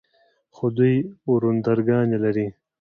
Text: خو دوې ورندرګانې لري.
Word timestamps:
خو 0.55 0.65
دوې 0.77 0.93
ورندرګانې 1.31 2.17
لري. 2.23 2.47